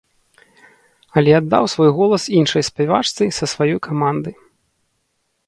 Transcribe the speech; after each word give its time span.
Але 1.21 1.31
аддаў 1.39 1.63
свой 1.73 1.91
голас 1.99 2.23
іншай 2.39 2.67
спявачцы 2.71 3.23
са 3.41 3.45
сваёй 3.53 3.79
каманды. 3.91 4.31